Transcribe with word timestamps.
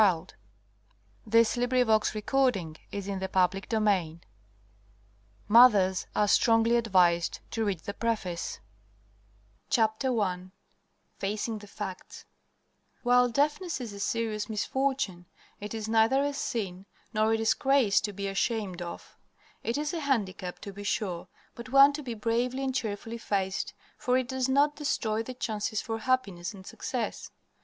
WHAT 0.01 0.33
THE 1.27 1.37
MOTHER 1.37 1.85
OF 1.91 1.93
A 1.93 1.99
DEAF 1.99 2.25
CHILD 2.25 3.23
OUGHT 3.37 3.69
TO 3.69 3.79
KNOW 3.79 4.19
(Mothers 5.47 6.07
are 6.15 6.27
strongly 6.27 6.75
advised 6.75 7.39
to 7.51 7.63
read 7.63 7.81
the 7.81 7.93
Preface) 7.93 8.59
I 9.77 9.87
FACING 11.19 11.59
THE 11.59 11.67
FACTS 11.67 12.25
While 13.03 13.29
deafness 13.29 13.79
is 13.79 13.93
a 13.93 13.99
serious 13.99 14.49
misfortune, 14.49 15.27
it 15.59 15.75
is 15.75 15.87
neither 15.87 16.23
a 16.23 16.33
sin, 16.33 16.87
nor 17.13 17.33
a 17.33 17.37
disgrace, 17.37 18.01
to 18.01 18.11
be 18.11 18.27
ashamed 18.27 18.81
of. 18.81 19.15
It 19.61 19.77
is 19.77 19.93
a 19.93 19.99
handicap, 19.99 20.57
to 20.61 20.73
be 20.73 20.83
sure, 20.83 21.27
but 21.53 21.69
one 21.69 21.93
to 21.93 22.01
be 22.01 22.15
bravely 22.15 22.63
and 22.63 22.73
cheerfully 22.73 23.19
faced, 23.19 23.75
for 23.99 24.17
it 24.17 24.27
does 24.27 24.49
not 24.49 24.75
destroy 24.77 25.21
the 25.21 25.35
chances 25.35 25.79
for 25.79 25.99
happiness 25.99 26.55
and 26.55 26.65
success. 26.65 27.29